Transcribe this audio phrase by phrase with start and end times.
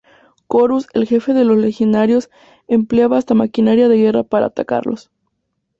[0.47, 2.31] Corus, el jefe de los legionarios,
[2.67, 5.11] empleaba hasta maquinaria de guerra para atacarlos.